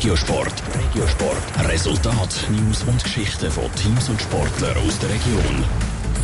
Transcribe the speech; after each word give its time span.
Regiosport. 0.00 0.62
Regiosport. 0.74 1.68
Resultat, 1.68 2.46
News 2.48 2.84
und 2.84 3.04
Geschichten 3.04 3.50
von 3.50 3.70
Teams 3.74 4.08
und 4.08 4.18
Sportlern 4.18 4.74
aus 4.78 4.98
der 4.98 5.10
Region. 5.10 5.62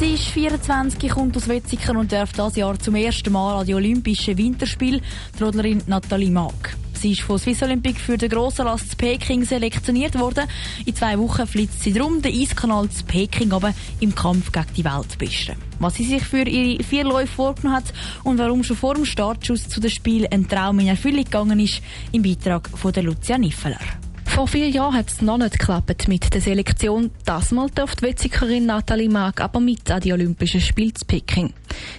Sie 0.00 0.14
ist 0.14 0.28
24, 0.28 1.10
kommt 1.10 1.36
aus 1.36 1.46
Wetzikon 1.46 1.98
und 1.98 2.10
darf 2.10 2.32
dieses 2.32 2.56
Jahr 2.56 2.78
zum 2.78 2.94
ersten 2.94 3.30
Mal 3.30 3.60
an 3.60 3.66
die 3.66 3.74
Olympischen 3.74 4.38
Winterspiele. 4.38 5.02
Die 5.38 5.78
Nathalie 5.86 6.30
Maag. 6.30 6.74
Sie 7.06 7.12
ist 7.12 7.20
von 7.20 7.38
Swiss 7.38 7.62
Olympic 7.62 8.00
für 8.00 8.18
den 8.18 8.28
grossen 8.28 8.64
Last 8.64 8.90
zu 8.90 8.96
Peking 8.96 9.44
selektioniert 9.44 10.18
worden. 10.18 10.48
In 10.86 10.96
zwei 10.96 11.16
Wochen 11.20 11.46
flitzt 11.46 11.84
sie 11.84 11.92
drum 11.92 12.20
den 12.20 12.34
Eiskanal 12.34 12.90
zu 12.90 13.04
Peking 13.04 13.52
aber 13.52 13.72
im 14.00 14.12
Kampf 14.12 14.50
gegen 14.50 14.66
die 14.76 14.84
Weltbeste. 14.84 15.54
Was 15.78 15.94
sie 15.94 16.04
sich 16.04 16.24
für 16.24 16.42
ihre 16.42 16.82
vier 16.82 17.04
Läufe 17.04 17.32
vorgenommen 17.32 17.76
hat 17.76 17.94
und 18.24 18.38
warum 18.38 18.64
schon 18.64 18.76
vor 18.76 18.96
dem 18.96 19.04
Startschuss 19.04 19.68
zu 19.68 19.78
den 19.78 19.90
Spielen 19.90 20.26
ein 20.32 20.48
Traum 20.48 20.80
in 20.80 20.88
Erfüllung 20.88 21.22
gegangen 21.22 21.60
ist, 21.60 21.80
im 22.10 22.24
Beitrag 22.24 22.68
von 22.76 22.92
der 22.92 23.04
Lucia 23.04 23.38
Niffeler. 23.38 23.78
Vor 24.36 24.48
vier 24.48 24.68
Jahren 24.68 24.94
hat 24.94 25.08
es 25.08 25.22
noch 25.22 25.38
nicht 25.38 25.58
geklappt 25.58 26.08
mit 26.08 26.34
der 26.34 26.42
Selektion. 26.42 27.10
Das 27.24 27.52
Mal 27.52 27.70
darf 27.74 27.96
die 27.96 28.02
Wetzikerin 28.02 28.66
Nathalie 28.66 29.08
Mag 29.08 29.40
aber 29.40 29.60
mit 29.60 29.90
an 29.90 30.02
die 30.02 30.12
Olympischen 30.12 30.60
Spiele 30.60 30.92
zu 30.92 31.06
Peking. 31.06 31.54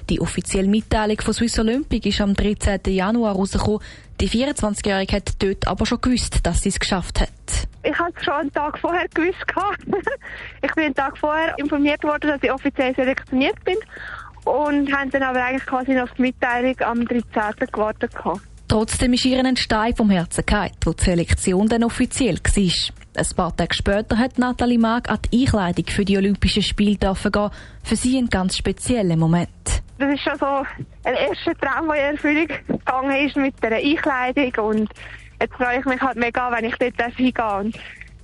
Die 0.08 0.22
offizielle 0.22 0.68
Mitteilung 0.68 1.20
von 1.20 1.34
Swiss 1.34 1.58
Olympic 1.58 2.08
ist 2.08 2.22
am 2.22 2.36
13. 2.36 2.82
Januar 2.94 3.34
rausgekommen. 3.34 3.80
Die 4.22 4.30
24-Jährige 4.30 5.16
hat 5.16 5.32
dort 5.42 5.68
aber 5.68 5.88
schon 5.88 6.00
gewusst, 6.00 6.46
dass 6.46 6.62
sie 6.62 6.70
es 6.70 6.80
geschafft 6.80 7.22
hat. 7.22 7.30
Ich 7.82 7.98
habe 7.98 8.14
es 8.16 8.24
schon 8.24 8.34
einen 8.36 8.54
Tag 8.54 8.78
vorher 8.78 9.08
gewusst. 9.16 9.44
ich 10.62 10.76
bin 10.76 10.84
einen 10.84 10.94
Tag 10.94 11.18
vorher 11.18 11.58
informiert 11.58 12.04
worden, 12.04 12.30
dass 12.30 12.44
ich 12.44 12.52
offiziell 12.52 12.94
selektioniert 12.94 13.64
bin 13.64 13.78
und 14.46 14.94
haben 14.94 15.10
dann 15.10 15.24
aber 15.24 15.44
eigentlich 15.44 15.66
quasi 15.66 16.00
auf 16.00 16.12
die 16.14 16.22
Mitteilung 16.22 16.80
am 16.82 17.04
13. 17.04 17.24
gewartet. 17.72 18.12
Trotzdem 18.68 19.14
ist 19.14 19.24
ihr 19.24 19.40
ein 19.40 19.56
Stein 19.56 19.96
vom 19.96 20.10
Herzen 20.10 20.46
gefallen, 20.46 20.72
wo 20.84 20.92
die 20.92 21.04
Selektion 21.04 21.68
dann 21.68 21.86
offiziell 21.86 22.36
war. 22.36 22.94
Ein 23.18 23.36
paar 23.36 23.56
Tage 23.56 23.74
später 23.74 24.18
hat 24.18 24.38
Nathalie 24.38 24.78
Mag 24.78 25.10
an 25.10 25.20
die 25.32 25.42
Einkleidung 25.42 25.86
für 25.88 26.04
die 26.04 26.18
Olympischen 26.18 26.62
Spiele 26.62 26.98
gehen. 26.98 27.16
Für 27.16 27.96
sie 27.96 28.18
ein 28.18 28.28
ganz 28.28 28.58
spezieller 28.58 29.16
Moment. 29.16 29.50
Das 29.98 30.14
ist 30.14 30.22
schon 30.22 30.38
so 30.38 30.46
ein 30.46 31.16
erster 31.16 31.56
Traum, 31.56 31.88
der 31.88 32.10
in 32.10 32.16
Erfüllung 32.16 32.48
gegangen 32.68 33.26
ist 33.26 33.38
mit 33.38 33.56
der 33.64 33.78
Einkleidung. 33.78 34.66
Und 34.66 34.90
jetzt 35.42 35.54
freue 35.56 35.80
ich 35.80 35.86
mich 35.86 36.02
halt 36.02 36.18
mega, 36.18 36.52
wenn 36.52 36.66
ich 36.66 36.76
dort 36.76 37.16
hingehe. 37.16 37.72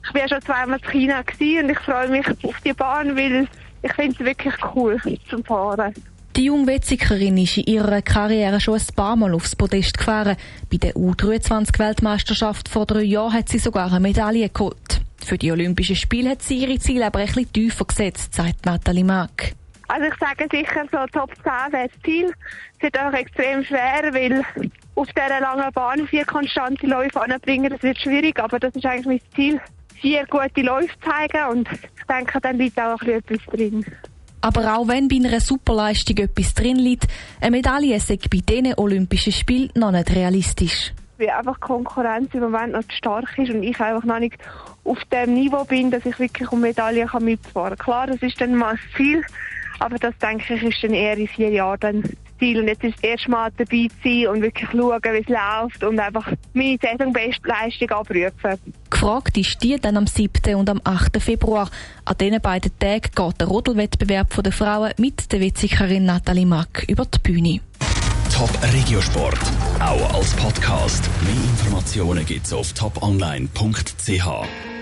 Ich 0.06 0.14
war 0.14 0.28
schon 0.28 0.42
zweimal 0.42 0.80
in 0.80 0.92
China 0.92 1.20
und 1.20 1.70
ich 1.70 1.80
freue 1.80 2.10
mich 2.10 2.28
auf 2.28 2.62
die 2.66 2.74
Bahn, 2.74 3.16
weil 3.16 3.48
ich 3.82 3.94
finde 3.94 4.14
es 4.14 4.20
wirklich 4.20 4.54
cool 4.76 5.02
zum 5.30 5.44
Fahren. 5.46 5.94
Die 6.36 6.46
junge 6.46 6.66
Wetzikerin 6.66 7.38
ist 7.38 7.58
in 7.58 7.66
ihrer 7.66 8.02
Karriere 8.02 8.60
schon 8.60 8.80
ein 8.80 8.96
paar 8.96 9.16
Mal 9.16 9.36
aufs 9.36 9.56
Podest 9.56 10.00
gefahren. 10.00 10.36
Bei 10.72 10.78
der 10.78 10.94
U23-Weltmeisterschaft 10.94 12.70
vor 12.70 12.88
drei 12.88 13.04
Jahren 13.04 13.34
hat 13.34 13.50
sie 13.50 13.60
sogar 13.60 13.92
eine 13.92 14.00
Medaille 14.00 14.50
geholt. 14.50 15.02
Für 15.24 15.38
die 15.38 15.52
Olympischen 15.52 15.96
Spiele 15.96 16.32
hat 16.32 16.42
sie 16.42 16.58
ihre 16.58 16.80
Ziele 16.80 17.06
aber 17.06 17.20
bisschen 17.20 17.54
tiefer 17.54 17.86
gesetzt, 17.86 18.34
sagt 18.34 18.66
Nathalie 18.66 19.04
Mack. 19.04 19.54
Also 19.88 20.08
ich 20.08 20.16
sage 20.20 20.48
sicher, 20.52 20.86
so 20.92 21.06
Top 21.12 21.30
10 21.36 21.72
wäre 21.72 21.88
das 21.90 22.02
Ziel. 22.04 22.34
Es 22.78 22.82
wird 22.82 22.98
einfach 22.98 23.20
extrem 23.20 23.64
schwer, 23.64 24.12
weil 24.12 24.44
auf 24.96 25.08
dieser 25.10 25.40
langen 25.40 25.72
Bahn 25.72 26.08
vier 26.08 26.26
konstante 26.26 26.88
Läufe 26.88 27.22
anbringen, 27.22 27.70
das 27.70 27.84
wird 27.84 28.00
schwierig, 28.00 28.40
aber 28.40 28.58
das 28.58 28.76
ist 28.76 28.88
eigentlich 28.88 29.06
mein 29.06 29.36
Ziel. 29.36 29.62
Vier 30.02 30.26
gute 30.26 30.62
Läufe 30.64 30.96
zeigen 31.06 31.52
und 31.52 31.70
ich 31.72 32.06
denke, 32.10 32.42
dann 32.42 32.58
liegt 32.58 32.80
auch 32.80 33.02
etwas 33.04 33.38
drin. 33.52 33.86
Aber 34.44 34.76
auch 34.76 34.90
wenn 34.90 35.08
bei 35.08 35.16
einer 35.16 35.40
Superleistung 35.40 36.18
etwas 36.18 36.54
drin 36.54 36.76
liegt, 36.76 37.08
eine 37.40 37.52
Medaille 37.52 37.98
sei 38.02 38.20
bei 38.30 38.40
diesen 38.40 38.74
Olympischen 38.76 39.32
Spielen 39.32 39.70
noch 39.74 39.92
nicht 39.92 40.14
realistisch. 40.14 40.92
Weil 41.18 41.30
einfach 41.30 41.56
die 41.56 41.62
Konkurrenz 41.62 42.34
im 42.34 42.42
Moment 42.42 42.74
noch 42.74 42.84
zu 42.84 42.92
stark 42.92 43.38
ist 43.38 43.52
und 43.52 43.64
ich 43.64 43.80
einfach 43.80 44.04
noch 44.04 44.20
nicht 44.20 44.38
auf 44.84 44.98
dem 45.14 45.36
Niveau 45.36 45.64
bin, 45.64 45.92
dass 45.92 46.06
ich 46.06 46.20
wirklich 46.20 46.52
um 46.52 46.60
Medaillen 46.60 47.08
mitfahren 47.22 47.78
kann. 47.78 47.86
Klar, 47.86 48.08
das 48.08 48.22
ist 48.22 48.42
dann 48.42 48.56
mal 48.56 48.76
viel, 48.94 49.24
aber 49.80 49.98
das 49.98 50.14
denke 50.18 50.56
ich 50.56 50.64
ist 50.64 50.84
dann 50.84 50.94
eher 50.94 51.18
in 51.18 51.30
vier 51.30 51.50
Jahren 51.50 52.04
Ziel. 52.44 52.60
Und 52.60 52.68
jetzt 52.68 52.84
ist 52.84 52.96
das 52.96 53.04
erste 53.04 53.32
Mal 53.32 53.52
dabei 53.58 53.88
zu 53.88 53.96
sein 54.04 54.28
und 54.28 54.42
wirklich 54.42 54.70
schauen, 54.70 55.02
wie 55.02 55.18
es 55.18 55.28
läuft 55.28 55.84
und 55.84 56.00
einfach 56.00 56.32
meine 56.54 56.78
Saisonbestleistung 56.82 57.90
abrufen. 57.92 58.74
Gefragt 58.90 59.38
ist 59.38 59.64
die 59.64 59.78
dann 59.80 59.98
am 59.98 60.08
7. 60.08 60.56
und 60.56 60.70
am 60.70 60.82
8. 60.84 61.22
Februar. 61.22 61.70
An 62.06 62.16
diesen 62.20 62.42
beiden 62.42 62.78
Tagen 62.80 63.10
geht 63.16 63.42
der 63.42 63.48
Rodelwettbewerb 63.48 64.44
der 64.44 64.52
Frauen 64.52 64.92
mit 64.98 65.32
der 65.32 65.40
Witzikerin 65.40 66.06
Nathalie 66.06 66.46
Mack 66.46 66.86
über 66.88 67.06
die 67.06 67.20
Bühne. 67.20 67.60
Top 68.34 68.50
Regiosport, 68.74 69.40
auch 69.80 70.14
als 70.16 70.34
Podcast. 70.34 71.08
Mehr 71.24 71.36
Informationen 71.36 72.26
gibt's 72.26 72.52
auf 72.52 72.74
toponline.ch. 72.74 74.73